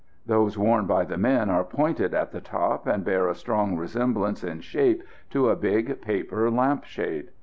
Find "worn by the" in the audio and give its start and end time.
0.57-1.15